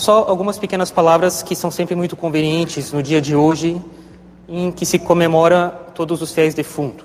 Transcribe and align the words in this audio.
Só 0.00 0.24
algumas 0.26 0.58
pequenas 0.58 0.90
palavras 0.90 1.42
que 1.42 1.54
são 1.54 1.70
sempre 1.70 1.94
muito 1.94 2.16
convenientes 2.16 2.90
no 2.90 3.02
dia 3.02 3.20
de 3.20 3.36
hoje, 3.36 3.78
em 4.48 4.72
que 4.72 4.86
se 4.86 4.98
comemora 4.98 5.68
todos 5.94 6.22
os 6.22 6.32
fiéis 6.32 6.54
defuntos. 6.54 7.04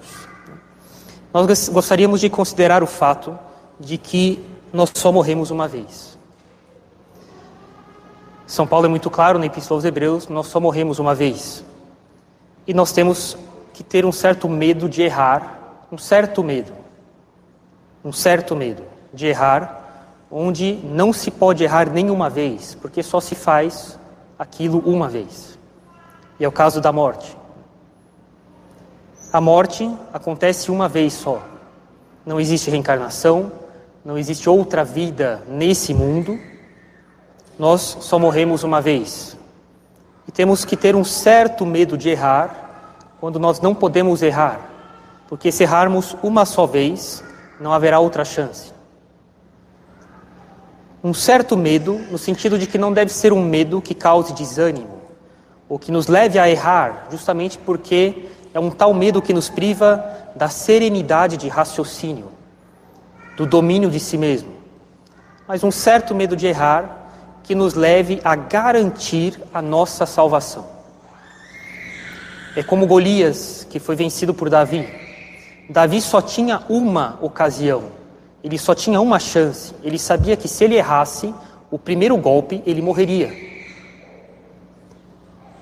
Nós 1.34 1.68
gostaríamos 1.68 2.22
de 2.22 2.30
considerar 2.30 2.82
o 2.82 2.88
fato 2.88 3.38
de 3.78 3.98
que 3.98 4.42
nós 4.72 4.94
só 4.96 5.12
morremos 5.12 5.52
uma 5.52 5.68
vez. 5.68 6.18
São 8.48 8.66
Paulo 8.66 8.86
é 8.86 8.90
muito 8.90 9.10
claro 9.10 9.38
na 9.38 9.48
Epístola 9.48 9.80
aos 9.80 9.84
Hebreus: 9.84 10.30
nós 10.30 10.48
só 10.48 10.62
morremos 10.62 10.98
uma 10.98 11.14
vez. 11.14 11.66
E 12.66 12.74
nós 12.74 12.94
temos 12.94 13.38
que 13.74 13.84
ter 13.84 14.06
um 14.06 14.12
certo 14.14 14.48
medo 14.48 14.88
de 14.88 15.02
errar, 15.02 15.84
um 15.92 15.98
certo 15.98 16.42
medo, 16.42 16.72
um 18.06 18.14
certo 18.14 18.56
medo 18.56 18.84
de 19.14 19.28
errar, 19.28 19.85
onde 20.30 20.80
não 20.84 21.14
se 21.14 21.30
pode 21.32 21.64
errar 21.64 21.90
nenhuma 21.90 22.30
vez, 22.30 22.76
porque 22.76 23.02
só 23.04 23.20
se 23.20 23.36
faz 23.36 23.98
aquilo 24.38 24.80
uma 24.86 25.08
vez. 25.08 25.58
E 26.40 26.46
é 26.46 26.48
o 26.48 26.52
caso 26.52 26.82
da 26.82 26.92
morte. 26.92 27.38
A 29.32 29.40
morte 29.40 29.90
acontece 30.14 30.72
uma 30.72 30.88
vez 30.88 31.14
só. 31.14 31.42
Não 32.26 32.40
existe 32.40 32.70
reencarnação, 32.70 33.52
não 34.04 34.18
existe 34.18 34.50
outra 34.50 34.84
vida 34.84 35.44
nesse 35.48 35.94
mundo. 35.94 36.40
Nós 37.58 37.98
só 38.02 38.20
morremos 38.20 38.64
uma 38.64 38.82
vez. 38.82 39.38
E 40.28 40.32
temos 40.32 40.66
que 40.66 40.76
ter 40.76 40.96
um 40.96 41.04
certo 41.04 41.66
medo 41.66 41.98
de 41.98 42.10
errar 42.10 42.66
quando 43.20 43.40
nós 43.40 43.60
não 43.60 43.74
podemos 43.74 44.22
errar, 44.22 44.60
porque 45.28 45.52
se 45.52 45.64
errarmos 45.64 46.16
uma 46.22 46.46
só 46.46 46.66
vez, 46.66 47.24
não 47.60 47.74
haverá 47.74 48.00
outra 48.00 48.26
chance. 48.26 48.75
Um 51.06 51.14
certo 51.14 51.56
medo, 51.56 52.02
no 52.10 52.18
sentido 52.18 52.58
de 52.58 52.66
que 52.66 52.80
não 52.80 52.92
deve 52.92 53.14
ser 53.14 53.32
um 53.32 53.40
medo 53.40 53.80
que 53.80 53.94
cause 53.94 54.34
desânimo, 54.34 55.04
ou 55.70 55.78
que 55.78 55.92
nos 55.92 56.08
leve 56.08 56.40
a 56.40 56.50
errar, 56.50 57.06
justamente 57.12 57.60
porque 57.60 58.26
é 58.52 58.60
um 58.60 58.72
tal 58.72 58.92
medo 58.92 59.22
que 59.22 59.32
nos 59.32 59.48
priva 59.48 60.04
da 60.36 60.50
serenidade 60.50 61.38
de 61.38 61.48
raciocínio, 61.48 62.32
do 63.38 63.46
domínio 63.46 63.92
de 63.92 64.00
si 64.00 64.18
mesmo. 64.18 64.52
Mas 65.48 65.64
um 65.64 65.70
certo 65.70 66.16
medo 66.16 66.36
de 66.36 66.48
errar 66.48 67.12
que 67.44 67.54
nos 67.54 67.76
leve 67.76 68.20
a 68.24 68.36
garantir 68.36 69.40
a 69.54 69.62
nossa 69.62 70.08
salvação. 70.08 70.66
É 72.56 72.64
como 72.64 72.88
Golias, 72.88 73.68
que 73.70 73.80
foi 73.80 73.96
vencido 73.96 74.34
por 74.34 74.50
Davi. 74.50 74.90
Davi 75.70 76.02
só 76.02 76.20
tinha 76.20 76.64
uma 76.68 77.20
ocasião, 77.22 77.92
ele 78.46 78.60
só 78.60 78.76
tinha 78.76 79.02
uma 79.02 79.18
chance. 79.18 79.74
Ele 79.82 79.98
sabia 79.98 80.38
que 80.38 80.48
se 80.48 80.64
ele 80.64 80.76
errasse 80.76 81.34
o 81.72 81.80
primeiro 81.80 82.16
golpe, 82.16 82.62
ele 82.64 82.80
morreria. 82.80 83.34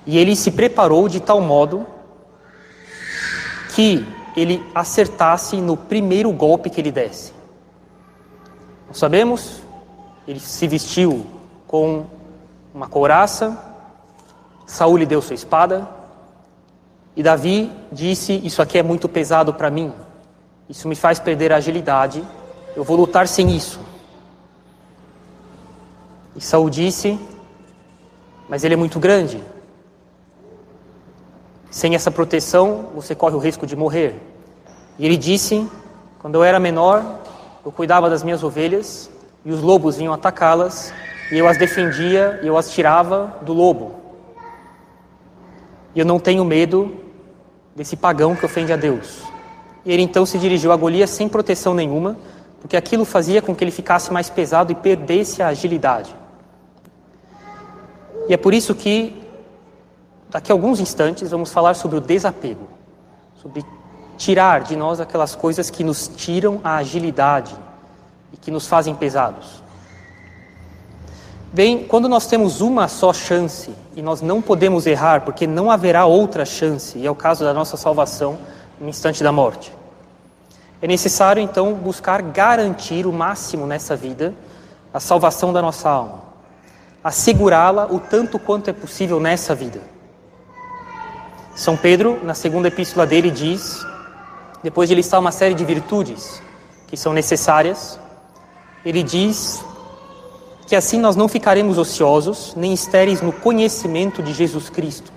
E 0.04 0.18
ele 0.18 0.36
se 0.36 0.50
preparou 0.50 1.08
de 1.08 1.18
tal 1.18 1.40
modo 1.40 1.86
que 3.74 4.06
ele 4.36 4.62
acertasse 4.74 5.56
no 5.56 5.78
primeiro 5.78 6.30
golpe 6.30 6.68
que 6.68 6.78
ele 6.78 6.92
desse. 6.92 7.32
Nós 8.86 8.98
sabemos, 8.98 9.62
ele 10.28 10.38
se 10.38 10.68
vestiu 10.68 11.24
com 11.66 12.04
uma 12.74 12.86
couraça, 12.86 13.58
Saul 14.66 14.98
lhe 14.98 15.06
deu 15.06 15.22
sua 15.22 15.34
espada, 15.34 15.88
e 17.16 17.22
Davi 17.22 17.72
disse: 17.90 18.38
Isso 18.44 18.60
aqui 18.60 18.76
é 18.76 18.82
muito 18.82 19.08
pesado 19.08 19.54
para 19.54 19.70
mim, 19.70 19.90
isso 20.68 20.86
me 20.86 20.94
faz 20.94 21.18
perder 21.18 21.50
a 21.50 21.56
agilidade, 21.56 22.22
eu 22.76 22.84
vou 22.84 22.96
lutar 22.96 23.28
sem 23.28 23.54
isso. 23.54 23.80
E 26.36 26.40
Saul 26.40 26.68
disse: 26.70 27.18
Mas 28.48 28.64
ele 28.64 28.74
é 28.74 28.76
muito 28.76 28.98
grande, 28.98 29.42
sem 31.74 31.96
essa 31.96 32.08
proteção, 32.08 32.90
você 32.94 33.16
corre 33.16 33.34
o 33.34 33.40
risco 33.40 33.66
de 33.66 33.74
morrer. 33.74 34.14
E 34.96 35.04
ele 35.04 35.16
disse: 35.16 35.68
Quando 36.20 36.36
eu 36.36 36.44
era 36.44 36.60
menor, 36.60 37.04
eu 37.66 37.72
cuidava 37.72 38.08
das 38.08 38.22
minhas 38.22 38.44
ovelhas 38.44 39.10
e 39.44 39.50
os 39.50 39.60
lobos 39.60 39.96
vinham 39.96 40.12
atacá-las 40.12 40.94
e 41.32 41.36
eu 41.36 41.48
as 41.48 41.58
defendia 41.58 42.38
e 42.44 42.46
eu 42.46 42.56
as 42.56 42.70
tirava 42.70 43.38
do 43.42 43.52
lobo. 43.52 43.96
E 45.96 45.98
eu 45.98 46.06
não 46.06 46.20
tenho 46.20 46.44
medo 46.44 46.94
desse 47.74 47.96
pagão 47.96 48.36
que 48.36 48.46
ofende 48.46 48.72
a 48.72 48.76
Deus. 48.76 49.22
E 49.84 49.92
ele 49.92 50.02
então 50.02 50.24
se 50.24 50.38
dirigiu 50.38 50.70
a 50.70 50.76
Golias 50.76 51.10
sem 51.10 51.28
proteção 51.28 51.74
nenhuma, 51.74 52.16
porque 52.64 52.76
aquilo 52.76 53.04
fazia 53.04 53.42
com 53.42 53.54
que 53.54 53.62
ele 53.62 53.70
ficasse 53.70 54.10
mais 54.10 54.28
pesado 54.30 54.72
e 54.72 54.74
perdesse 54.74 55.42
a 55.42 55.48
agilidade. 55.48 56.16
E 58.26 58.32
é 58.32 58.36
por 58.38 58.54
isso 58.54 58.74
que 58.74 59.22
Daqui 60.34 60.50
a 60.50 60.54
alguns 60.56 60.80
instantes 60.80 61.30
vamos 61.30 61.52
falar 61.52 61.74
sobre 61.74 61.96
o 61.96 62.00
desapego, 62.00 62.68
sobre 63.40 63.64
tirar 64.18 64.62
de 64.62 64.74
nós 64.74 64.98
aquelas 64.98 65.36
coisas 65.36 65.70
que 65.70 65.84
nos 65.84 66.08
tiram 66.08 66.60
a 66.64 66.78
agilidade 66.78 67.54
e 68.32 68.36
que 68.36 68.50
nos 68.50 68.66
fazem 68.66 68.96
pesados. 68.96 69.62
Bem, 71.52 71.84
quando 71.86 72.08
nós 72.08 72.26
temos 72.26 72.60
uma 72.60 72.88
só 72.88 73.12
chance 73.12 73.70
e 73.94 74.02
nós 74.02 74.20
não 74.20 74.42
podemos 74.42 74.88
errar 74.88 75.20
porque 75.20 75.46
não 75.46 75.70
haverá 75.70 76.04
outra 76.04 76.44
chance, 76.44 76.98
e 76.98 77.06
é 77.06 77.10
o 77.12 77.14
caso 77.14 77.44
da 77.44 77.54
nossa 77.54 77.76
salvação 77.76 78.36
no 78.80 78.88
instante 78.88 79.22
da 79.22 79.30
morte, 79.30 79.72
é 80.84 80.86
necessário 80.86 81.42
então 81.42 81.72
buscar 81.72 82.20
garantir 82.20 83.06
o 83.06 83.12
máximo 83.12 83.66
nessa 83.66 83.96
vida 83.96 84.34
a 84.92 85.00
salvação 85.00 85.50
da 85.50 85.62
nossa 85.62 85.88
alma, 85.88 86.24
assegurá-la 87.02 87.86
o 87.86 87.98
tanto 87.98 88.38
quanto 88.38 88.68
é 88.68 88.72
possível 88.74 89.18
nessa 89.18 89.54
vida. 89.54 89.80
São 91.56 91.74
Pedro, 91.74 92.20
na 92.22 92.34
segunda 92.34 92.68
epístola 92.68 93.06
dele, 93.06 93.30
diz, 93.30 93.82
depois 94.62 94.86
de 94.86 94.94
listar 94.94 95.18
uma 95.18 95.32
série 95.32 95.54
de 95.54 95.64
virtudes 95.64 96.42
que 96.86 96.98
são 96.98 97.14
necessárias, 97.14 97.98
ele 98.84 99.02
diz 99.02 99.64
que 100.66 100.76
assim 100.76 101.00
nós 101.00 101.16
não 101.16 101.28
ficaremos 101.28 101.78
ociosos 101.78 102.54
nem 102.54 102.74
estéreis 102.74 103.22
no 103.22 103.32
conhecimento 103.32 104.22
de 104.22 104.34
Jesus 104.34 104.68
Cristo. 104.68 105.10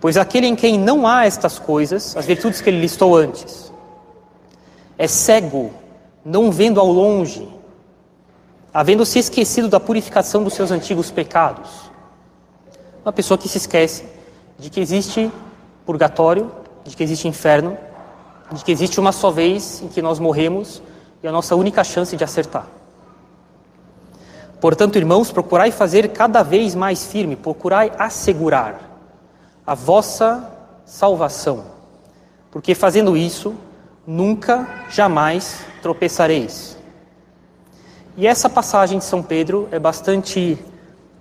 Pois 0.00 0.16
aquele 0.16 0.48
em 0.48 0.56
quem 0.56 0.76
não 0.76 1.06
há 1.06 1.26
estas 1.26 1.60
coisas, 1.60 2.16
as 2.16 2.26
virtudes 2.26 2.60
que 2.60 2.68
ele 2.68 2.80
listou 2.80 3.16
antes, 3.16 3.71
é 4.98 5.06
cego, 5.08 5.72
não 6.24 6.50
vendo 6.50 6.78
ao 6.78 6.90
longe, 6.90 7.48
havendo 8.72 9.04
se 9.04 9.18
esquecido 9.18 9.68
da 9.68 9.80
purificação 9.80 10.42
dos 10.44 10.54
seus 10.54 10.70
antigos 10.70 11.10
pecados. 11.10 11.90
Uma 13.04 13.12
pessoa 13.12 13.36
que 13.36 13.48
se 13.48 13.58
esquece 13.58 14.04
de 14.58 14.70
que 14.70 14.80
existe 14.80 15.30
purgatório, 15.84 16.50
de 16.84 16.96
que 16.96 17.02
existe 17.02 17.26
inferno, 17.28 17.76
de 18.52 18.64
que 18.64 18.72
existe 18.72 19.00
uma 19.00 19.12
só 19.12 19.30
vez 19.30 19.82
em 19.82 19.88
que 19.88 20.00
nós 20.00 20.18
morremos 20.18 20.82
e 21.22 21.28
a 21.28 21.32
nossa 21.32 21.56
única 21.56 21.82
chance 21.82 22.16
de 22.16 22.24
acertar. 22.24 22.66
Portanto, 24.60 24.96
irmãos, 24.96 25.32
procurai 25.32 25.72
fazer 25.72 26.08
cada 26.12 26.42
vez 26.42 26.74
mais 26.74 27.04
firme, 27.04 27.34
procurai 27.34 27.90
assegurar 27.98 28.80
a 29.66 29.74
vossa 29.74 30.48
salvação, 30.84 31.64
porque 32.50 32.74
fazendo 32.74 33.16
isso, 33.16 33.54
nunca, 34.06 34.68
jamais 34.90 35.64
tropeçareis. 35.80 36.76
E 38.16 38.26
essa 38.26 38.48
passagem 38.48 38.98
de 38.98 39.04
São 39.04 39.22
Pedro 39.22 39.68
é 39.70 39.78
bastante 39.78 40.58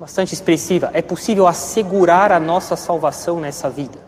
bastante 0.02 0.34
expressiva. 0.34 0.90
É 0.94 1.02
possível 1.02 1.46
assegurar 1.46 2.32
a 2.32 2.40
nossa 2.40 2.76
salvação 2.76 3.40
nessa 3.40 3.70
vida, 3.70 4.00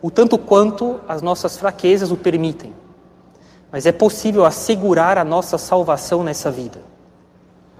o 0.00 0.08
tanto 0.08 0.38
quanto 0.38 1.00
as 1.08 1.20
nossas 1.22 1.56
fraquezas 1.56 2.12
o 2.12 2.16
permitem. 2.16 2.72
Mas 3.72 3.84
é 3.84 3.90
possível 3.90 4.44
assegurar 4.44 5.18
a 5.18 5.24
nossa 5.24 5.58
salvação 5.58 6.22
nessa 6.22 6.52
vida, 6.52 6.80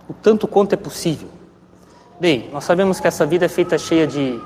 o 0.08 0.12
tanto 0.12 0.48
quanto 0.48 0.72
é 0.72 0.76
possível. 0.76 1.28
Bem, 2.18 2.50
nós 2.52 2.64
sabemos 2.64 2.98
que 2.98 3.06
essa 3.06 3.24
vida 3.24 3.44
é 3.44 3.48
feita 3.48 3.78
cheia 3.78 4.04
de, 4.04 4.40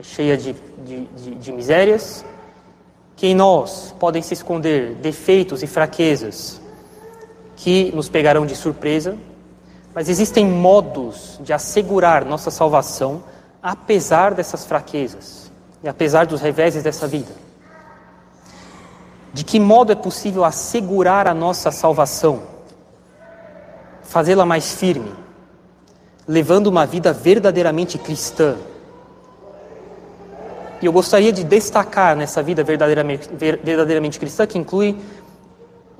cheia 0.00 0.34
de, 0.34 0.54
de, 0.86 1.04
de, 1.04 1.34
de 1.34 1.52
misérias, 1.52 2.24
que 3.18 3.26
em 3.26 3.34
nós 3.34 3.92
podem 3.98 4.22
se 4.22 4.32
esconder 4.32 4.94
defeitos 4.94 5.64
e 5.64 5.66
fraquezas 5.66 6.60
que 7.56 7.90
nos 7.92 8.08
pegarão 8.08 8.46
de 8.46 8.54
surpresa, 8.54 9.18
mas 9.92 10.08
existem 10.08 10.46
modos 10.46 11.36
de 11.42 11.52
assegurar 11.52 12.24
nossa 12.24 12.48
salvação 12.48 13.24
apesar 13.60 14.34
dessas 14.34 14.64
fraquezas 14.64 15.50
e 15.82 15.88
apesar 15.88 16.26
dos 16.26 16.40
reveses 16.40 16.84
dessa 16.84 17.08
vida. 17.08 17.32
De 19.32 19.42
que 19.42 19.58
modo 19.58 19.90
é 19.90 19.96
possível 19.96 20.44
assegurar 20.44 21.26
a 21.26 21.34
nossa 21.34 21.72
salvação? 21.72 22.44
Fazê-la 24.04 24.46
mais 24.46 24.74
firme, 24.74 25.12
levando 26.24 26.68
uma 26.68 26.86
vida 26.86 27.12
verdadeiramente 27.12 27.98
cristã. 27.98 28.54
E 30.80 30.86
eu 30.86 30.92
gostaria 30.92 31.32
de 31.32 31.42
destacar 31.42 32.14
nessa 32.14 32.42
vida 32.42 32.62
verdadeiramente, 32.62 33.28
verdadeiramente 33.34 34.18
cristã, 34.18 34.46
que 34.46 34.58
inclui 34.58 34.96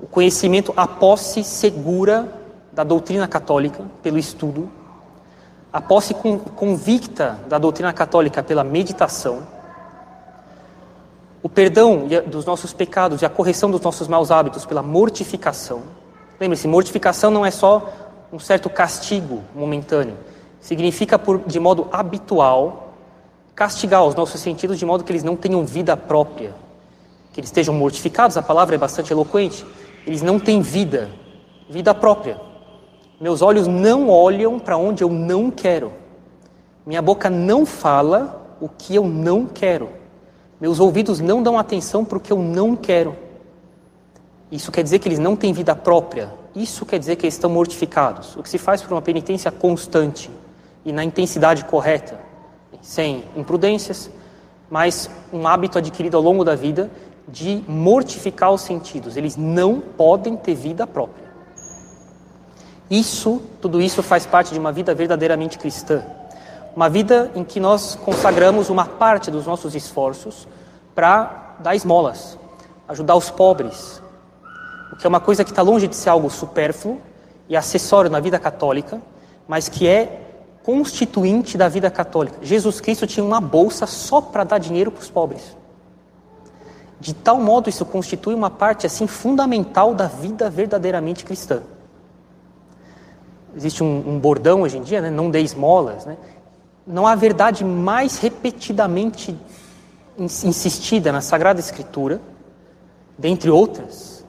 o 0.01 0.07
conhecimento, 0.07 0.73
a 0.77 0.87
posse 0.87 1.43
segura 1.43 2.27
da 2.71 2.83
doutrina 2.83 3.27
católica 3.27 3.83
pelo 4.01 4.17
estudo, 4.17 4.69
a 5.71 5.81
posse 5.81 6.13
convicta 6.55 7.39
da 7.47 7.57
doutrina 7.57 7.91
católica 7.91 8.41
pela 8.41 8.63
meditação, 8.63 9.43
o 11.43 11.49
perdão 11.49 12.07
dos 12.25 12.45
nossos 12.45 12.73
pecados 12.73 13.21
e 13.21 13.25
a 13.25 13.29
correção 13.29 13.69
dos 13.69 13.81
nossos 13.81 14.07
maus 14.07 14.31
hábitos 14.31 14.65
pela 14.65 14.81
mortificação. 14.81 15.83
Lembre-se, 16.39 16.67
mortificação 16.67 17.29
não 17.29 17.45
é 17.45 17.51
só 17.51 17.89
um 18.31 18.39
certo 18.39 18.69
castigo 18.69 19.43
momentâneo. 19.53 20.15
Significa, 20.59 21.17
por, 21.17 21.41
de 21.45 21.59
modo 21.59 21.87
habitual, 21.91 22.88
castigar 23.59 24.05
os 24.05 24.15
nossos 24.15 24.39
sentidos 24.39 24.79
de 24.79 24.85
modo 24.85 25.03
que 25.03 25.11
eles 25.11 25.21
não 25.21 25.35
tenham 25.35 25.65
vida 25.65 25.97
própria. 25.97 26.55
Que 27.33 27.41
eles 27.41 27.49
estejam 27.49 27.75
mortificados, 27.75 28.37
a 28.37 28.41
palavra 28.41 28.75
é 28.75 28.77
bastante 28.77 29.11
eloquente. 29.11 29.65
Eles 30.07 30.21
não 30.21 30.39
têm 30.39 30.61
vida, 30.61 31.09
vida 31.69 31.93
própria. 31.93 32.39
Meus 33.19 33.41
olhos 33.41 33.67
não 33.67 34.09
olham 34.09 34.57
para 34.59 34.77
onde 34.77 35.03
eu 35.03 35.09
não 35.09 35.51
quero. 35.51 35.91
Minha 36.85 37.01
boca 37.01 37.29
não 37.29 37.65
fala 37.65 38.55
o 38.61 38.69
que 38.69 38.95
eu 38.95 39.05
não 39.05 39.45
quero. 39.45 39.89
Meus 40.61 40.79
ouvidos 40.79 41.19
não 41.19 41.43
dão 41.43 41.59
atenção 41.59 42.05
para 42.05 42.17
o 42.17 42.21
que 42.21 42.31
eu 42.31 42.39
não 42.39 42.77
quero. 42.77 43.13
Isso 44.49 44.71
quer 44.71 44.83
dizer 44.83 44.99
que 44.99 45.09
eles 45.09 45.19
não 45.19 45.35
têm 45.35 45.51
vida 45.51 45.75
própria. 45.75 46.31
Isso 46.55 46.85
quer 46.85 46.97
dizer 46.97 47.17
que 47.17 47.25
eles 47.25 47.33
estão 47.33 47.49
mortificados. 47.49 48.37
O 48.37 48.41
que 48.41 48.49
se 48.49 48.57
faz 48.57 48.81
por 48.81 48.93
uma 48.93 49.01
penitência 49.01 49.51
constante 49.51 50.31
e 50.85 50.93
na 50.93 51.03
intensidade 51.03 51.65
correta, 51.65 52.28
sem 52.81 53.23
imprudências, 53.35 54.09
mas 54.69 55.09
um 55.31 55.47
hábito 55.47 55.77
adquirido 55.77 56.15
ao 56.15 56.23
longo 56.23 56.43
da 56.43 56.55
vida 56.55 56.89
de 57.27 57.63
mortificar 57.67 58.51
os 58.51 58.61
sentidos. 58.61 59.15
Eles 59.15 59.35
não 59.35 59.79
podem 59.79 60.35
ter 60.35 60.55
vida 60.55 60.85
própria. 60.87 61.29
Isso, 62.89 63.41
tudo 63.61 63.81
isso 63.81 64.01
faz 64.01 64.25
parte 64.25 64.51
de 64.51 64.59
uma 64.59 64.71
vida 64.71 64.95
verdadeiramente 64.95 65.59
cristã. 65.59 66.03
Uma 66.75 66.89
vida 66.89 67.31
em 67.35 67.43
que 67.43 67.59
nós 67.59 67.95
consagramos 67.95 68.69
uma 68.69 68.85
parte 68.85 69.29
dos 69.29 69.45
nossos 69.45 69.75
esforços 69.75 70.47
para 70.95 71.55
dar 71.59 71.75
esmolas, 71.75 72.37
ajudar 72.87 73.15
os 73.15 73.29
pobres, 73.29 74.01
o 74.91 74.95
que 74.95 75.05
é 75.05 75.09
uma 75.09 75.19
coisa 75.19 75.43
que 75.43 75.51
está 75.51 75.61
longe 75.61 75.87
de 75.87 75.95
ser 75.95 76.09
algo 76.09 76.29
supérfluo 76.29 76.99
e 77.47 77.55
acessório 77.55 78.09
na 78.09 78.19
vida 78.19 78.39
católica, 78.39 78.99
mas 79.47 79.69
que 79.69 79.87
é 79.87 80.28
constituinte 80.63 81.57
da 81.57 81.67
vida 81.67 81.89
católica. 81.89 82.37
Jesus 82.41 82.79
Cristo 82.79 83.07
tinha 83.07 83.23
uma 83.25 83.41
bolsa 83.41 83.85
só 83.85 84.21
para 84.21 84.43
dar 84.43 84.57
dinheiro 84.57 84.91
para 84.91 85.01
os 85.01 85.09
pobres. 85.09 85.57
De 86.99 87.13
tal 87.13 87.39
modo, 87.39 87.69
isso 87.69 87.85
constitui 87.85 88.33
uma 88.33 88.49
parte 88.49 88.85
assim 88.85 89.07
fundamental 89.07 89.93
da 89.95 90.07
vida 90.07 90.49
verdadeiramente 90.49 91.23
cristã. 91.23 91.61
Existe 93.55 93.83
um, 93.83 94.03
um 94.07 94.19
bordão 94.19 94.61
hoje 94.61 94.77
em 94.77 94.81
dia, 94.81 95.01
né? 95.01 95.09
não 95.09 95.31
dê 95.31 95.41
esmolas. 95.41 96.05
Né? 96.05 96.17
não 96.89 97.05
há 97.05 97.13
verdade 97.13 97.63
mais 97.63 98.17
repetidamente 98.17 99.37
insistida 100.17 101.11
na 101.11 101.21
Sagrada 101.21 101.59
Escritura, 101.59 102.19
dentre 103.15 103.51
outras, 103.51 104.25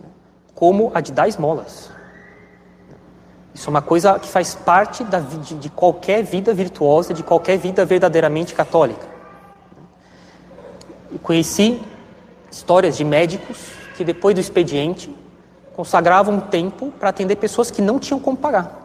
como 0.54 0.92
a 0.94 1.00
de 1.00 1.10
dar 1.10 1.26
esmolas. 1.26 1.89
Isso 3.54 3.68
é 3.68 3.70
uma 3.70 3.82
coisa 3.82 4.18
que 4.18 4.28
faz 4.28 4.54
parte 4.54 5.02
da, 5.04 5.20
de, 5.20 5.54
de 5.54 5.68
qualquer 5.68 6.22
vida 6.22 6.54
virtuosa, 6.54 7.12
de 7.12 7.22
qualquer 7.22 7.58
vida 7.58 7.84
verdadeiramente 7.84 8.54
católica. 8.54 9.06
Eu 11.10 11.18
conheci 11.18 11.82
histórias 12.50 12.96
de 12.96 13.04
médicos 13.04 13.58
que, 13.96 14.04
depois 14.04 14.34
do 14.34 14.40
expediente, 14.40 15.14
consagravam 15.74 16.40
tempo 16.40 16.92
para 16.98 17.08
atender 17.08 17.36
pessoas 17.36 17.70
que 17.70 17.82
não 17.82 17.98
tinham 17.98 18.20
como 18.20 18.36
pagar. 18.36 18.78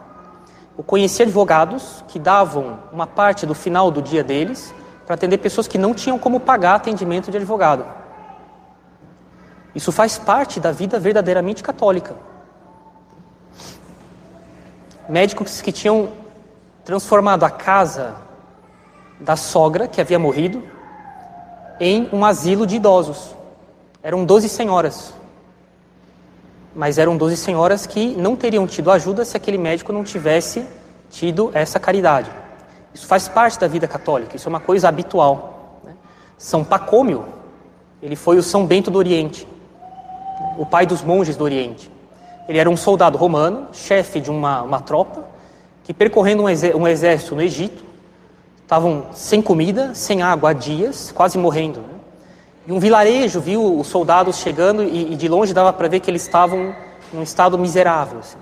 Eu 0.76 0.84
conheci 0.84 1.22
advogados 1.22 2.04
que 2.08 2.18
davam 2.18 2.78
uma 2.92 3.06
parte 3.06 3.46
do 3.46 3.54
final 3.54 3.90
do 3.90 4.02
dia 4.02 4.22
deles 4.22 4.74
para 5.06 5.14
atender 5.14 5.38
pessoas 5.38 5.68
que 5.68 5.78
não 5.78 5.94
tinham 5.94 6.18
como 6.18 6.40
pagar 6.40 6.74
atendimento 6.74 7.30
de 7.30 7.36
advogado. 7.36 7.86
Isso 9.74 9.92
faz 9.92 10.18
parte 10.18 10.58
da 10.58 10.72
vida 10.72 10.98
verdadeiramente 10.98 11.62
católica. 11.62 12.16
Médicos 15.08 15.60
que 15.60 15.72
tinham 15.72 16.10
transformado 16.84 17.44
a 17.44 17.50
casa 17.50 18.16
da 19.20 19.36
sogra, 19.36 19.88
que 19.88 20.00
havia 20.00 20.18
morrido, 20.18 20.62
em 21.80 22.08
um 22.12 22.24
asilo 22.24 22.66
de 22.66 22.76
idosos. 22.76 23.34
Eram 24.02 24.24
12 24.24 24.48
senhoras 24.48 25.14
mas 26.76 26.98
eram 26.98 27.16
12 27.16 27.38
senhoras 27.38 27.86
que 27.86 28.14
não 28.16 28.36
teriam 28.36 28.66
tido 28.66 28.90
ajuda 28.90 29.24
se 29.24 29.34
aquele 29.34 29.56
médico 29.56 29.94
não 29.94 30.04
tivesse 30.04 30.66
tido 31.10 31.50
essa 31.54 31.80
caridade. 31.80 32.30
Isso 32.92 33.06
faz 33.06 33.26
parte 33.26 33.58
da 33.58 33.66
vida 33.66 33.88
católica, 33.88 34.36
isso 34.36 34.46
é 34.46 34.50
uma 34.50 34.60
coisa 34.60 34.86
habitual. 34.86 35.80
Né? 35.82 35.94
São 36.36 36.62
Pacômio, 36.62 37.24
ele 38.02 38.14
foi 38.14 38.36
o 38.36 38.42
São 38.42 38.66
Bento 38.66 38.90
do 38.90 38.98
Oriente, 38.98 39.48
o 40.58 40.66
pai 40.66 40.84
dos 40.84 41.02
monges 41.02 41.34
do 41.34 41.44
Oriente. 41.44 41.90
Ele 42.48 42.58
era 42.58 42.70
um 42.70 42.76
soldado 42.76 43.18
romano, 43.18 43.68
chefe 43.72 44.20
de 44.20 44.30
uma, 44.30 44.62
uma 44.62 44.80
tropa, 44.80 45.24
que 45.84 45.92
percorrendo 45.92 46.42
um, 46.42 46.46
um 46.46 46.88
exército 46.88 47.34
no 47.34 47.42
Egito, 47.42 47.84
estavam 48.62 49.06
sem 49.12 49.40
comida, 49.40 49.94
sem 49.94 50.22
água 50.22 50.50
há 50.50 50.52
dias, 50.52 51.12
quase 51.12 51.38
morrendo. 51.38 51.80
Né? 51.80 51.94
E 52.66 52.72
um 52.72 52.80
vilarejo 52.80 53.40
viu 53.40 53.78
os 53.78 53.86
soldados 53.86 54.38
chegando 54.38 54.82
e, 54.82 55.12
e 55.12 55.16
de 55.16 55.28
longe 55.28 55.54
dava 55.54 55.72
para 55.72 55.86
ver 55.86 56.00
que 56.00 56.10
eles 56.10 56.22
estavam 56.22 56.74
num 57.12 57.22
estado 57.22 57.56
miserável. 57.56 58.18
Assim. 58.18 58.38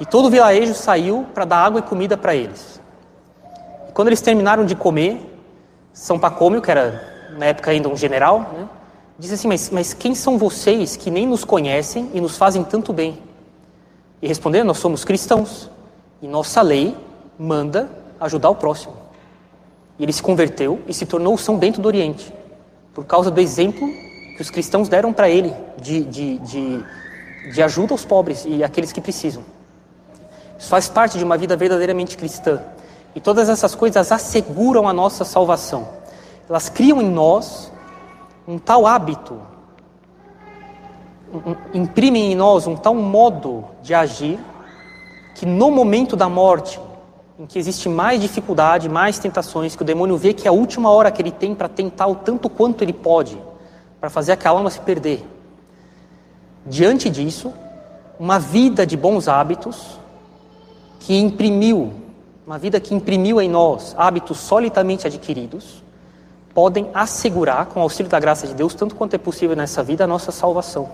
E 0.00 0.06
todo 0.06 0.26
o 0.26 0.30
vilarejo 0.30 0.74
saiu 0.74 1.26
para 1.34 1.44
dar 1.44 1.64
água 1.64 1.80
e 1.80 1.82
comida 1.82 2.16
para 2.16 2.34
eles. 2.34 2.80
E 3.88 3.92
quando 3.92 4.08
eles 4.08 4.20
terminaram 4.20 4.66
de 4.66 4.76
comer, 4.76 5.20
São 5.92 6.18
Pacômio, 6.18 6.60
que 6.60 6.70
era 6.70 7.28
na 7.38 7.46
época 7.46 7.70
ainda 7.70 7.88
um 7.88 7.96
general, 7.96 8.40
né, 8.52 8.68
disse 9.18 9.34
assim: 9.34 9.48
mas, 9.48 9.70
mas 9.70 9.92
quem 9.92 10.14
são 10.14 10.38
vocês 10.38 10.96
que 10.96 11.10
nem 11.10 11.26
nos 11.26 11.44
conhecem 11.44 12.10
e 12.14 12.20
nos 12.20 12.36
fazem 12.36 12.62
tanto 12.62 12.92
bem? 12.92 13.18
E 14.22 14.28
responderam: 14.28 14.66
Nós 14.66 14.78
somos 14.78 15.04
cristãos 15.04 15.70
e 16.22 16.28
nossa 16.28 16.62
lei 16.62 16.96
manda 17.38 17.90
ajudar 18.20 18.50
o 18.50 18.54
próximo. 18.54 18.94
E 19.98 20.02
ele 20.04 20.12
se 20.12 20.22
converteu 20.22 20.80
e 20.86 20.94
se 20.94 21.06
tornou 21.06 21.36
São 21.36 21.56
Bento 21.56 21.80
do 21.80 21.86
Oriente 21.86 22.32
por 22.94 23.04
causa 23.04 23.30
do 23.30 23.40
exemplo 23.40 23.88
que 24.36 24.42
os 24.42 24.50
cristãos 24.50 24.88
deram 24.88 25.12
para 25.12 25.28
ele 25.28 25.54
de, 25.80 26.02
de, 26.04 26.38
de, 26.38 26.84
de 27.52 27.62
ajuda 27.62 27.94
aos 27.94 28.04
pobres 28.04 28.44
e 28.44 28.64
àqueles 28.64 28.90
que 28.90 29.00
precisam. 29.00 29.44
Isso 30.58 30.68
faz 30.68 30.88
parte 30.88 31.16
de 31.16 31.22
uma 31.22 31.38
vida 31.38 31.56
verdadeiramente 31.56 32.16
cristã. 32.16 32.60
E 33.14 33.20
todas 33.20 33.48
essas 33.48 33.74
coisas 33.74 34.10
asseguram 34.10 34.88
a 34.88 34.92
nossa 34.92 35.24
salvação. 35.24 35.88
Elas 36.48 36.68
criam 36.68 37.00
em 37.00 37.08
nós 37.08 37.70
um 38.48 38.58
tal 38.58 38.86
hábito, 38.86 39.38
imprimem 41.74 42.32
em 42.32 42.34
nós 42.34 42.66
um 42.66 42.74
tal 42.74 42.94
modo 42.94 43.66
de 43.82 43.92
agir, 43.92 44.40
que 45.34 45.44
no 45.44 45.70
momento 45.70 46.16
da 46.16 46.30
morte 46.30 46.80
em 47.38 47.44
que 47.44 47.58
existe 47.58 47.90
mais 47.90 48.22
dificuldade, 48.22 48.88
mais 48.88 49.18
tentações, 49.18 49.76
que 49.76 49.82
o 49.82 49.84
demônio 49.84 50.16
vê 50.16 50.32
que 50.32 50.48
é 50.48 50.50
a 50.50 50.52
última 50.52 50.90
hora 50.90 51.10
que 51.10 51.20
ele 51.20 51.30
tem 51.30 51.54
para 51.54 51.68
tentar 51.68 52.06
o 52.06 52.14
tanto 52.14 52.48
quanto 52.48 52.82
ele 52.82 52.94
pode, 52.94 53.38
para 54.00 54.08
fazer 54.08 54.32
aquela 54.32 54.56
alma 54.56 54.70
se 54.70 54.80
perder. 54.80 55.22
Diante 56.64 57.10
disso, 57.10 57.52
uma 58.18 58.38
vida 58.38 58.86
de 58.86 58.96
bons 58.96 59.28
hábitos 59.28 59.98
que 61.00 61.14
imprimiu, 61.16 61.92
uma 62.46 62.58
vida 62.58 62.80
que 62.80 62.94
imprimiu 62.94 63.42
em 63.42 63.48
nós 63.48 63.94
hábitos 63.98 64.38
solidamente 64.38 65.06
adquiridos, 65.06 65.82
podem 66.58 66.90
assegurar, 66.92 67.66
com 67.66 67.78
o 67.78 67.82
auxílio 67.84 68.10
da 68.10 68.18
graça 68.18 68.44
de 68.44 68.52
Deus, 68.52 68.74
tanto 68.74 68.96
quanto 68.96 69.14
é 69.14 69.18
possível 69.18 69.54
nessa 69.54 69.80
vida, 69.80 70.02
a 70.02 70.06
nossa 70.08 70.32
salvação. 70.32 70.90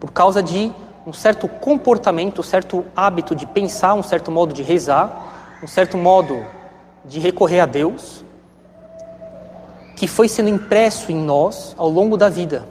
Por 0.00 0.10
causa 0.10 0.42
de 0.42 0.72
um 1.06 1.12
certo 1.12 1.46
comportamento, 1.46 2.38
um 2.38 2.42
certo 2.42 2.82
hábito 2.96 3.36
de 3.36 3.44
pensar, 3.44 3.92
um 3.92 4.02
certo 4.02 4.30
modo 4.30 4.54
de 4.54 4.62
rezar, 4.62 5.58
um 5.62 5.66
certo 5.66 5.98
modo 5.98 6.46
de 7.04 7.20
recorrer 7.20 7.60
a 7.60 7.66
Deus 7.66 8.24
que 9.96 10.08
foi 10.08 10.28
sendo 10.28 10.48
impresso 10.48 11.12
em 11.12 11.16
nós 11.16 11.74
ao 11.76 11.90
longo 11.90 12.16
da 12.16 12.30
vida, 12.30 12.66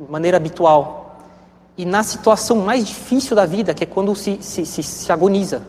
de 0.00 0.10
maneira 0.10 0.38
habitual. 0.38 1.18
E 1.76 1.84
na 1.84 2.02
situação 2.02 2.56
mais 2.60 2.86
difícil 2.86 3.36
da 3.36 3.44
vida, 3.44 3.74
que 3.74 3.84
é 3.84 3.86
quando 3.86 4.16
se, 4.16 4.38
se, 4.40 4.64
se, 4.64 4.82
se 4.82 5.12
agoniza. 5.12 5.60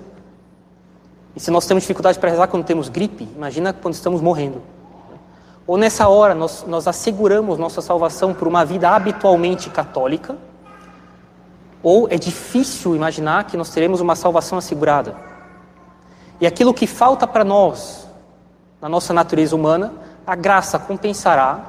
E 1.36 1.42
se 1.42 1.52
nós 1.52 1.66
temos 1.66 1.84
dificuldade 1.84 2.18
para 2.18 2.30
rezar 2.30 2.48
quando 2.48 2.64
temos 2.64 2.88
gripe, 2.88 3.28
imagina 3.36 3.74
quando 3.74 3.96
estamos 3.96 4.22
morrendo. 4.22 4.77
Ou 5.68 5.78
nessa 5.78 6.08
hora 6.08 6.34
nós, 6.34 6.64
nós 6.66 6.88
asseguramos 6.88 7.60
nossa 7.60 7.82
salvação 7.82 8.34
por 8.34 8.48
uma 8.48 8.64
vida 8.64 8.90
habitualmente 8.90 9.70
católica, 9.70 10.38
ou 11.84 12.08
é 12.10 12.18
difícil 12.18 12.96
imaginar 12.96 13.44
que 13.44 13.58
nós 13.58 13.70
teremos 13.70 14.00
uma 14.00 14.16
salvação 14.16 14.58
assegurada. 14.58 15.16
E 16.40 16.48
aquilo 16.48 16.74
que 16.74 16.88
falta 16.88 17.28
para 17.28 17.44
nós, 17.44 18.08
na 18.82 18.88
nossa 18.88 19.14
natureza 19.14 19.56
humana, 19.56 19.94
a 20.26 20.36
graça 20.36 20.80
compensará 20.80 21.60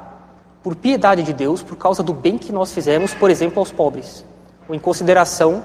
por 0.63 0.77
piedade 0.77 1.23
de 1.23 1.33
Deus, 1.33 1.63
por 1.63 1.77
causa 1.77 2.03
do 2.03 2.13
bem 2.13 2.39
que 2.39 2.53
nós 2.53 2.73
fizemos, 2.73 3.15
por 3.15 3.31
exemplo, 3.31 3.59
aos 3.59 3.73
pobres, 3.73 4.25
ou 4.69 4.75
em 4.75 4.79
consideração 4.79 5.65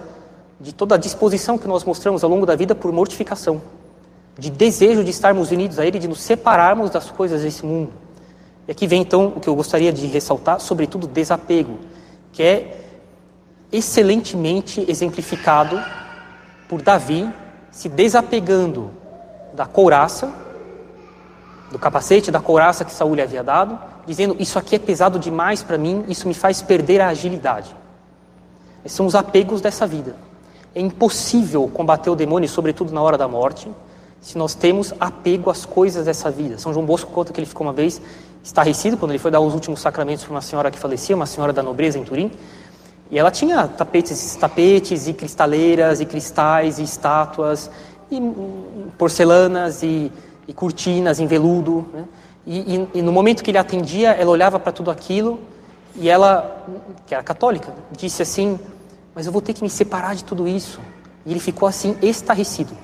de 0.59 0.73
toda 0.73 0.95
a 0.95 0.97
disposição 0.97 1.57
que 1.57 1.67
nós 1.67 1.83
mostramos 1.83 2.23
ao 2.23 2.29
longo 2.29 2.45
da 2.45 2.55
vida 2.55 2.73
por 2.73 2.91
mortificação. 2.91 3.61
de 4.35 4.49
desejo 4.49 5.03
de 5.03 5.11
estarmos 5.11 5.51
unidos 5.51 5.77
a 5.77 5.85
Ele, 5.85 5.99
de 5.99 6.07
nos 6.07 6.19
separarmos 6.19 6.89
das 6.89 7.11
coisas 7.11 7.43
desse 7.43 7.63
mundo. 7.63 8.02
E 8.67 8.71
aqui 8.71 8.87
vem 8.87 9.01
então 9.01 9.33
o 9.35 9.39
que 9.39 9.47
eu 9.47 9.55
gostaria 9.55 9.91
de 9.91 10.05
ressaltar, 10.07 10.59
sobretudo 10.59 11.07
desapego, 11.07 11.79
que 12.31 12.41
é 12.41 12.81
excelentemente 13.71 14.85
exemplificado 14.87 15.81
por 16.69 16.81
Davi 16.81 17.29
se 17.71 17.89
desapegando 17.89 18.91
da 19.53 19.65
couraça, 19.65 20.31
do 21.71 21.79
capacete, 21.79 22.31
da 22.31 22.39
couraça 22.39 22.85
que 22.85 22.91
Saul 22.91 23.15
lhe 23.15 23.21
havia 23.21 23.43
dado, 23.43 23.77
dizendo: 24.05 24.35
Isso 24.39 24.59
aqui 24.59 24.75
é 24.75 24.79
pesado 24.79 25.17
demais 25.17 25.63
para 25.63 25.77
mim, 25.77 26.05
isso 26.07 26.27
me 26.27 26.33
faz 26.33 26.61
perder 26.61 27.01
a 27.01 27.09
agilidade. 27.09 27.75
Esses 28.85 28.95
são 28.95 29.05
os 29.05 29.15
apegos 29.15 29.59
dessa 29.59 29.87
vida. 29.87 30.15
É 30.75 30.81
impossível 30.81 31.67
combater 31.67 32.09
o 32.09 32.15
demônio, 32.15 32.47
sobretudo 32.47 32.93
na 32.93 33.01
hora 33.01 33.17
da 33.17 33.27
morte, 33.27 33.69
se 34.21 34.37
nós 34.37 34.53
temos 34.55 34.93
apego 34.99 35.49
às 35.49 35.65
coisas 35.65 36.05
dessa 36.05 36.29
vida. 36.29 36.57
São 36.57 36.73
João 36.73 36.85
Bosco 36.85 37.11
conta 37.11 37.33
que 37.33 37.39
ele 37.39 37.47
ficou 37.47 37.65
uma 37.65 37.73
vez 37.73 38.01
estarrecido 38.43 38.97
quando 38.97 39.11
ele 39.11 39.19
foi 39.19 39.31
dar 39.31 39.39
os 39.39 39.53
últimos 39.53 39.79
sacramentos 39.79 40.25
para 40.25 40.33
uma 40.33 40.41
senhora 40.41 40.69
que 40.69 40.77
falecia, 40.77 41.15
uma 41.15 41.25
senhora 41.25 41.53
da 41.53 41.63
nobreza 41.63 41.97
em 41.97 42.03
Turim. 42.03 42.29
E 43.09 43.17
ela 43.17 43.31
tinha 43.31 43.67
tapetes, 43.67 44.35
tapetes 44.35 45.07
e 45.07 45.13
cristaleiras 45.13 46.01
e 46.01 46.05
cristais 46.05 46.79
e 46.79 46.83
estátuas 46.83 47.71
e 48.11 48.19
hum, 48.19 48.87
porcelanas 48.97 49.81
e, 49.81 50.11
e 50.47 50.53
cortinas 50.53 51.19
em 51.19 51.27
veludo. 51.27 51.87
Né? 51.93 52.05
E, 52.45 52.75
e, 52.75 52.89
e, 52.95 53.01
no 53.01 53.11
momento 53.11 53.43
que 53.43 53.51
ele 53.51 53.57
atendia, 53.57 54.11
ela 54.11 54.31
olhava 54.31 54.59
para 54.59 54.71
tudo 54.71 54.91
aquilo 54.91 55.39
e 55.95 56.09
ela, 56.09 56.65
que 57.05 57.13
era 57.13 57.23
católica, 57.23 57.73
disse 57.91 58.21
assim: 58.21 58.59
Mas 59.15 59.25
eu 59.25 59.31
vou 59.31 59.41
ter 59.41 59.53
que 59.53 59.63
me 59.63 59.69
separar 59.69 60.15
de 60.15 60.23
tudo 60.23 60.47
isso. 60.47 60.81
E 61.25 61.31
ele 61.31 61.39
ficou 61.39 61.67
assim, 61.67 61.95
estarrecido 62.01 62.75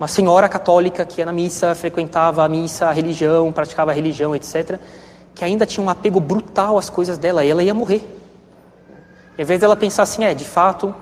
uma 0.00 0.08
senhora 0.08 0.48
católica 0.48 1.04
que 1.04 1.20
ia 1.20 1.26
na 1.26 1.32
missa, 1.32 1.74
frequentava 1.74 2.42
a 2.42 2.48
missa, 2.48 2.86
a 2.86 2.92
religião, 2.92 3.52
praticava 3.52 3.90
a 3.90 3.94
religião, 3.94 4.34
etc., 4.34 4.78
que 5.34 5.44
ainda 5.44 5.66
tinha 5.66 5.84
um 5.84 5.90
apego 5.90 6.18
brutal 6.18 6.78
às 6.78 6.88
coisas 6.88 7.18
dela, 7.18 7.44
e 7.44 7.50
ela 7.50 7.62
ia 7.62 7.74
morrer. 7.74 8.02
E 9.36 9.42
invés 9.42 9.60
dela 9.60 9.76
pensar 9.76 10.04
assim, 10.04 10.24
é, 10.24 10.32
de 10.32 10.44
fato, 10.46 10.94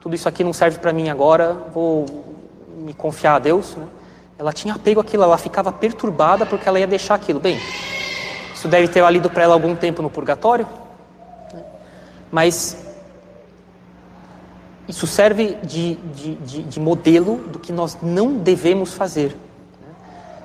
tudo 0.00 0.14
isso 0.14 0.28
aqui 0.28 0.44
não 0.44 0.52
serve 0.52 0.78
para 0.78 0.92
mim 0.92 1.08
agora, 1.08 1.52
vou 1.74 2.06
me 2.78 2.94
confiar 2.94 3.34
a 3.34 3.38
Deus, 3.40 3.74
né? 3.74 3.88
ela 4.38 4.52
tinha 4.52 4.74
apego 4.74 5.00
àquilo, 5.00 5.24
ela 5.24 5.36
ficava 5.36 5.72
perturbada 5.72 6.46
porque 6.46 6.68
ela 6.68 6.78
ia 6.78 6.86
deixar 6.86 7.16
aquilo. 7.16 7.40
Bem, 7.40 7.60
isso 8.54 8.68
deve 8.68 8.86
ter 8.86 9.02
valido 9.02 9.28
para 9.28 9.42
ela 9.42 9.54
algum 9.54 9.74
tempo 9.74 10.00
no 10.00 10.08
purgatório, 10.08 10.68
né? 11.52 11.64
mas 12.30 12.83
isso 14.86 15.06
serve 15.06 15.56
de, 15.62 15.94
de, 15.94 16.34
de, 16.36 16.62
de, 16.62 16.80
modelo 16.80 17.36
do 17.36 17.58
que 17.58 17.72
nós 17.72 17.96
não 18.02 18.34
devemos 18.34 18.92
fazer. 18.92 19.36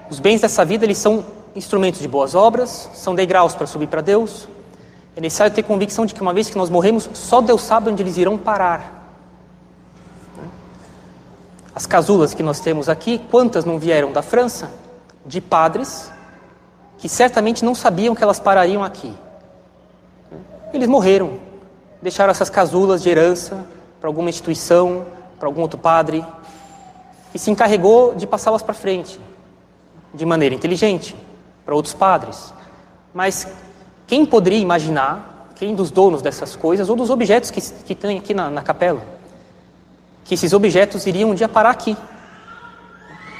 Os 0.09 0.19
bens 0.19 0.41
dessa 0.41 0.63
vida 0.63 0.85
eles 0.85 0.97
são 0.97 1.25
instrumentos 1.55 1.99
de 1.99 2.07
boas 2.07 2.35
obras, 2.35 2.89
são 2.93 3.13
degraus 3.13 3.53
para 3.53 3.67
subir 3.67 3.87
para 3.87 4.01
Deus. 4.01 4.47
É 5.15 5.21
necessário 5.21 5.53
ter 5.53 5.63
convicção 5.63 6.05
de 6.05 6.15
que 6.15 6.21
uma 6.21 6.33
vez 6.33 6.49
que 6.49 6.57
nós 6.57 6.69
morremos, 6.69 7.09
só 7.13 7.41
Deus 7.41 7.61
sabe 7.61 7.89
onde 7.89 8.01
eles 8.01 8.17
irão 8.17 8.37
parar. 8.37 8.97
As 11.75 11.85
casulas 11.85 12.33
que 12.33 12.41
nós 12.41 12.59
temos 12.59 12.87
aqui, 12.87 13.19
quantas 13.29 13.65
não 13.65 13.77
vieram 13.77 14.11
da 14.11 14.21
França? 14.21 14.71
De 15.25 15.41
padres 15.41 16.09
que 16.97 17.07
certamente 17.07 17.63
não 17.63 17.73
sabiam 17.73 18.13
que 18.13 18.23
elas 18.23 18.39
parariam 18.39 18.83
aqui. 18.83 19.13
Eles 20.73 20.87
morreram, 20.87 21.39
deixaram 22.01 22.31
essas 22.31 22.49
casulas 22.49 23.01
de 23.01 23.09
herança 23.09 23.65
para 23.99 24.09
alguma 24.09 24.29
instituição, 24.29 25.05
para 25.37 25.47
algum 25.47 25.61
outro 25.61 25.79
padre, 25.79 26.25
e 27.33 27.39
se 27.39 27.51
encarregou 27.51 28.15
de 28.15 28.25
passá-las 28.25 28.61
para 28.61 28.73
frente, 28.73 29.19
de 30.13 30.25
maneira 30.25 30.55
inteligente, 30.55 31.15
para 31.65 31.75
outros 31.75 31.93
padres. 31.93 32.53
Mas 33.13 33.47
quem 34.07 34.25
poderia 34.25 34.59
imaginar, 34.59 35.49
quem 35.55 35.75
dos 35.75 35.91
donos 35.91 36.21
dessas 36.21 36.55
coisas, 36.55 36.89
ou 36.89 36.95
dos 36.95 37.09
objetos 37.09 37.51
que, 37.51 37.61
que 37.61 37.93
tem 37.93 38.17
aqui 38.17 38.33
na, 38.33 38.49
na 38.49 38.61
capela, 38.61 39.01
que 40.25 40.33
esses 40.33 40.53
objetos 40.53 41.05
iriam 41.05 41.31
um 41.31 41.35
dia 41.35 41.49
parar 41.49 41.71
aqui? 41.71 41.95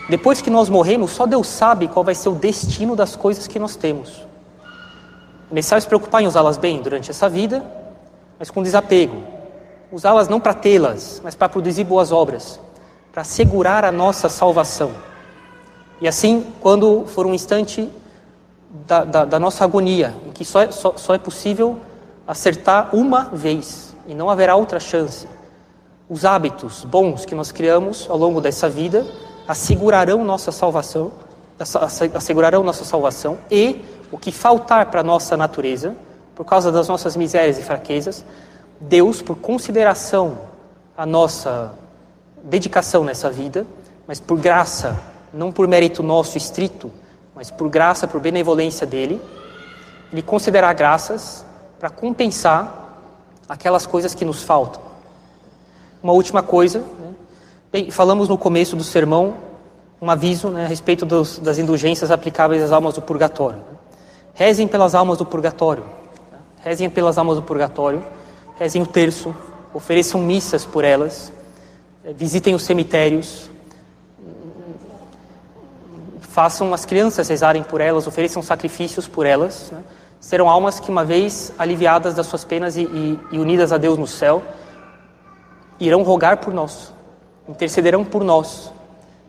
Depois 0.09 0.41
que 0.41 0.49
nós 0.49 0.69
morremos, 0.69 1.11
só 1.11 1.25
Deus 1.25 1.47
sabe 1.47 1.87
qual 1.87 2.03
vai 2.03 2.15
ser 2.15 2.29
o 2.29 2.35
destino 2.35 2.95
das 2.95 3.15
coisas 3.15 3.47
que 3.47 3.59
nós 3.59 3.75
temos. 3.75 4.27
É 5.51 5.53
necessário 5.53 5.81
se 5.81 5.87
preocupar 5.87 6.21
em 6.21 6.27
usá-las 6.27 6.57
bem 6.57 6.81
durante 6.81 7.09
essa 7.11 7.29
vida, 7.29 7.63
mas 8.37 8.49
com 8.49 8.63
desapego, 8.63 9.23
usá-las 9.91 10.27
não 10.27 10.39
para 10.39 10.53
tê-las, 10.53 11.21
mas 11.23 11.35
para 11.35 11.49
produzir 11.49 11.83
boas 11.83 12.11
obras, 12.11 12.59
para 13.11 13.21
assegurar 13.21 13.83
a 13.85 13.91
nossa 13.91 14.29
salvação. 14.29 14.91
E 16.01 16.07
assim, 16.07 16.45
quando 16.61 17.05
for 17.07 17.25
um 17.25 17.33
instante 17.33 17.89
da, 18.87 19.03
da, 19.03 19.25
da 19.25 19.39
nossa 19.39 19.63
agonia, 19.63 20.15
em 20.27 20.31
que 20.31 20.45
só 20.45 20.71
só, 20.71 20.93
só 20.95 21.13
é 21.13 21.17
possível 21.17 21.79
acertar 22.27 22.95
uma 22.95 23.25
vez 23.25 23.95
e 24.07 24.13
não 24.13 24.29
haverá 24.29 24.55
outra 24.55 24.79
chance, 24.79 25.27
os 26.07 26.25
hábitos 26.25 26.83
bons 26.83 27.25
que 27.25 27.35
nós 27.35 27.51
criamos 27.51 28.07
ao 28.09 28.17
longo 28.17 28.41
dessa 28.41 28.69
vida 28.69 29.05
assegurarão 29.47 30.23
nossa 30.23 30.51
salvação, 30.51 31.11
assegurarão 32.13 32.63
nossa 32.63 32.85
salvação 32.85 33.37
e 33.49 33.83
o 34.11 34.17
que 34.17 34.31
faltar 34.31 34.87
para 34.87 35.03
nossa 35.03 35.35
natureza, 35.35 35.95
por 36.35 36.45
causa 36.45 36.71
das 36.71 36.87
nossas 36.87 37.15
misérias 37.15 37.57
e 37.59 37.61
fraquezas, 37.61 38.25
Deus, 38.79 39.21
por 39.21 39.35
consideração 39.35 40.37
à 40.97 41.05
nossa 41.05 41.73
dedicação 42.43 43.03
nessa 43.03 43.29
vida, 43.29 43.65
mas 44.07 44.19
por 44.19 44.39
graça, 44.39 44.97
não 45.33 45.51
por 45.51 45.67
mérito 45.67 46.01
nosso 46.01 46.37
estrito, 46.37 46.91
mas 47.35 47.51
por 47.51 47.69
graça, 47.69 48.07
por 48.07 48.21
benevolência 48.21 48.87
dele, 48.87 49.21
ele 50.11 50.21
considerar 50.21 50.73
graças 50.73 51.45
para 51.77 51.89
compensar 51.89 53.07
aquelas 53.47 53.85
coisas 53.85 54.15
que 54.15 54.25
nos 54.25 54.43
faltam. 54.43 54.81
Uma 56.01 56.13
última 56.13 56.41
coisa, 56.41 56.79
né? 56.79 57.13
Bem, 57.71 57.91
falamos 57.91 58.27
no 58.27 58.37
começo 58.37 58.75
do 58.75 58.83
sermão 58.83 59.35
um 60.01 60.09
aviso 60.09 60.49
né, 60.49 60.65
a 60.65 60.67
respeito 60.67 61.05
dos, 61.05 61.37
das 61.39 61.57
indulgências 61.57 62.09
aplicáveis 62.09 62.63
às 62.63 62.71
almas 62.71 62.95
do 62.95 63.01
purgatório. 63.01 63.59
Né? 63.59 63.77
Rezem 64.33 64.67
pelas 64.67 64.95
almas 64.95 65.17
do 65.17 65.25
purgatório. 65.25 65.83
Né? 66.31 66.37
Rezem 66.61 66.89
pelas 66.89 67.17
almas 67.17 67.35
do 67.35 67.43
purgatório 67.43 68.03
rezem 68.59 68.81
o 68.81 68.85
terço, 68.85 69.33
ofereçam 69.73 70.21
missas 70.21 70.65
por 70.65 70.83
elas, 70.83 71.31
eh, 72.03 72.11
visitem 72.11 72.53
os 72.53 72.63
cemitérios, 72.63 73.49
façam 76.19 76.73
as 76.73 76.85
crianças 76.85 77.29
rezarem 77.29 77.63
por 77.63 77.79
elas, 77.79 78.05
ofereçam 78.05 78.43
sacrifícios 78.43 79.07
por 79.07 79.25
elas. 79.25 79.71
Né? 79.71 79.81
Serão 80.19 80.49
almas 80.49 80.77
que, 80.77 80.91
uma 80.91 81.05
vez 81.05 81.53
aliviadas 81.57 82.13
das 82.13 82.27
suas 82.27 82.43
penas 82.43 82.75
e, 82.75 82.81
e, 82.81 83.19
e 83.31 83.39
unidas 83.39 83.71
a 83.71 83.77
Deus 83.77 83.97
no 83.97 84.05
céu, 84.05 84.43
irão 85.79 86.03
rogar 86.03 86.37
por 86.37 86.53
nós, 86.53 86.93
intercederão 87.47 88.03
por 88.03 88.25
nós. 88.25 88.73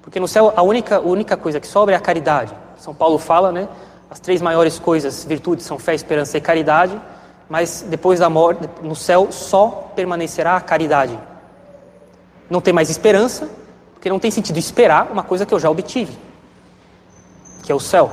Porque 0.03 0.19
no 0.19 0.27
céu 0.27 0.53
a 0.57 0.63
única, 0.63 0.97
a 0.97 1.01
única 1.01 1.37
coisa 1.37 1.61
que 1.61 1.69
sobra 1.69 1.95
é 1.95 1.97
a 1.97 2.01
caridade. 2.01 2.53
São 2.77 2.93
Paulo 2.93 3.17
fala, 3.17 3.53
né? 3.53 3.69
As 4.11 4.19
três 4.19 4.43
maiores 4.43 4.81
coisas, 4.81 5.25
virtudes, 5.25 5.65
são 5.65 5.79
fé, 5.79 5.95
esperança 5.95 6.37
e 6.37 6.41
caridade 6.41 7.01
mas 7.51 7.85
depois 7.89 8.21
da 8.21 8.31
morte, 8.31 8.71
no 8.81 8.95
céu, 8.95 9.33
só 9.33 9.91
permanecerá 9.97 10.55
a 10.55 10.61
caridade. 10.61 11.19
Não 12.49 12.61
tem 12.61 12.73
mais 12.73 12.89
esperança, 12.89 13.51
porque 13.93 14.09
não 14.09 14.21
tem 14.21 14.31
sentido 14.31 14.57
esperar 14.57 15.11
uma 15.11 15.25
coisa 15.25 15.45
que 15.45 15.53
eu 15.53 15.59
já 15.59 15.69
obtive, 15.69 16.17
que 17.65 17.73
é 17.73 17.75
o 17.75 17.81
céu. 17.81 18.13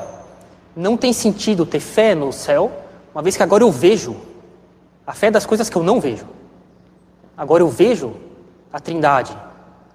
Não 0.76 0.98
tem 0.98 1.14
sentido 1.14 1.68
ter 1.68 1.80
fé 1.80 2.16
no 2.16 2.34
céu, 2.34 2.72
uma 3.14 3.22
vez 3.22 3.38
que 3.38 3.44
agora 3.44 3.64
eu 3.64 3.72
vejo 3.72 4.18
a 5.06 5.14
fé 5.14 5.30
das 5.30 5.46
coisas 5.46 5.70
que 5.70 5.78
eu 5.78 5.84
não 5.84 6.02
vejo. 6.02 6.26
Agora 7.38 7.62
eu 7.62 7.70
vejo 7.70 8.16
a 8.74 8.80
Trindade. 8.80 9.38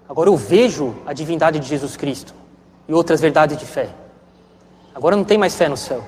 Agora 0.08 0.30
eu 0.30 0.36
vejo 0.36 0.94
a 1.04 1.12
divindade 1.12 1.58
de 1.58 1.66
Jesus 1.66 1.96
Cristo 1.96 2.32
e 2.86 2.94
outras 2.94 3.20
verdades 3.20 3.58
de 3.58 3.66
fé. 3.66 3.88
Agora 4.94 5.16
não 5.16 5.24
tem 5.24 5.36
mais 5.36 5.56
fé 5.56 5.68
no 5.68 5.76
céu. 5.76 6.04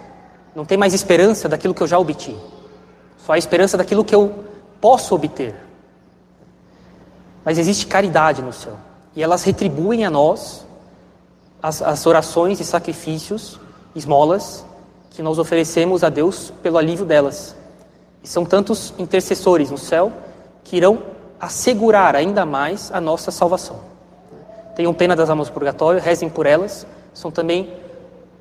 Não 0.55 0.65
tem 0.65 0.79
mais 0.79 0.95
esperança 0.95 1.49
daquilo 1.49 1.75
que 1.75 1.83
eu 1.83 1.87
já 1.89 1.99
obtive. 1.99 2.54
Só 3.25 3.33
há 3.33 3.39
esperança 3.39 3.79
daquilo 3.79 4.05
que 4.05 4.15
eu 4.15 4.45
posso 4.81 5.15
obter. 5.15 5.55
Mas 7.45 7.57
existe 7.57 7.87
caridade 7.87 8.43
no 8.43 8.53
céu. 8.53 8.77
E 9.17 9.23
elas 9.23 9.43
retribuem 9.45 10.05
a 10.05 10.11
nós 10.11 10.67
as, 11.63 11.81
as 11.81 12.07
orações 12.07 12.61
e 12.61 12.65
sacrifícios, 12.65 13.59
esmolas, 13.95 14.65
que 15.11 15.23
nós 15.23 15.39
oferecemos 15.39 16.05
a 16.05 16.11
Deus 16.11 16.53
pelo 16.63 16.77
alívio 16.77 17.07
delas. 17.07 17.57
E 18.23 18.29
são 18.29 18.45
tantos 18.45 18.93
intercessores 18.99 19.71
no 19.71 19.79
céu 19.79 20.13
que 20.63 20.77
irão 20.77 21.03
assegurar 21.41 22.15
ainda 22.15 22.45
mais 22.45 22.91
a 22.93 23.01
nossa 23.01 23.31
salvação. 23.31 23.81
Tenham 24.77 24.93
pena 24.93 25.17
das 25.17 25.31
almas 25.31 25.49
do 25.49 25.55
purgatório, 25.55 26.01
rezem 26.01 26.29
por 26.29 26.45
elas. 26.45 26.87
São 27.15 27.31
também 27.31 27.73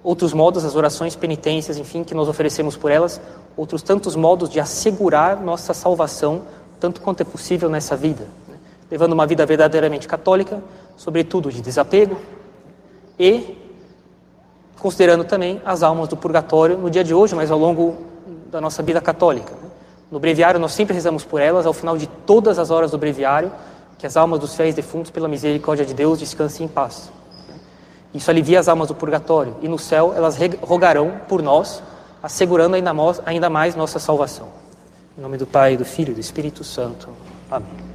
outros 0.04 0.34
modos, 0.34 0.66
as 0.66 0.76
orações, 0.76 1.16
penitências, 1.16 1.78
enfim, 1.78 2.04
que 2.04 2.14
nós 2.14 2.28
oferecemos 2.28 2.76
por 2.76 2.92
elas, 2.92 3.22
outros 3.56 3.82
tantos 3.82 4.16
modos 4.16 4.50
de 4.50 4.60
assegurar 4.60 5.42
nossa 5.42 5.74
salvação, 5.74 6.42
tanto 6.80 7.00
quanto 7.02 7.22
é 7.22 7.24
possível 7.24 7.70
nessa 7.70 7.96
vida, 7.96 8.28
né? 8.48 8.58
levando 8.92 9.14
uma 9.14 9.26
vida 9.26 9.46
verdadeiramente 9.46 10.08
católica, 10.08 10.62
sobretudo 10.98 11.52
de 11.52 11.62
desapego, 11.62 12.18
e 13.18 13.58
considerando 14.80 15.24
também 15.24 15.62
as 15.64 15.82
almas 15.82 16.10
do 16.10 16.18
purgatório 16.18 16.78
no 16.78 16.90
dia 16.90 17.04
de 17.04 17.14
hoje, 17.14 17.34
mas 17.34 17.50
ao 17.50 17.58
longo 17.58 17.96
da 18.52 18.60
nossa 18.60 18.84
vida 18.84 19.00
católica. 19.00 19.54
No 20.12 20.20
breviário, 20.20 20.60
nós 20.60 20.74
sempre 20.74 20.94
rezamos 20.94 21.24
por 21.24 21.42
elas, 21.42 21.66
ao 21.66 21.74
final 21.74 21.98
de 21.98 22.06
todas 22.06 22.60
as 22.60 22.70
horas 22.70 22.92
do 22.92 22.98
breviário, 22.98 23.52
que 23.98 24.06
as 24.06 24.18
almas 24.18 24.40
dos 24.40 24.54
fiéis 24.54 24.76
defuntos, 24.76 25.10
pela 25.10 25.28
misericórdia 25.28 25.86
de 25.86 25.94
Deus, 25.94 26.20
descansem 26.20 26.66
em 26.66 26.70
paz. 26.70 27.10
Isso 28.14 28.30
alivia 28.30 28.60
as 28.60 28.68
almas 28.68 28.88
do 28.88 28.96
purgatório, 28.96 29.56
e 29.62 29.68
no 29.68 29.80
céu 29.80 30.14
elas 30.16 30.38
rogarão 30.62 31.14
por 31.28 31.42
nós, 31.42 31.82
assegurando 32.22 32.76
ainda 32.76 33.50
mais 33.50 33.76
nossa 33.76 34.00
salvação. 34.00 34.48
Em 35.18 35.22
nome 35.22 35.38
do 35.38 35.46
Pai, 35.46 35.78
do 35.78 35.86
Filho 35.86 36.12
e 36.12 36.16
do 36.16 36.22
Espírito 36.22 36.64
Santo. 36.64 37.10
Amém. 37.50 37.93